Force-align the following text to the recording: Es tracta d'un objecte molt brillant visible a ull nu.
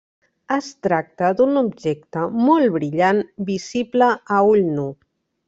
Es 0.53 0.69
tracta 0.85 1.29
d'un 1.41 1.59
objecte 1.61 2.23
molt 2.47 2.73
brillant 2.79 3.21
visible 3.51 4.09
a 4.39 4.43
ull 4.57 4.67
nu. 4.81 4.89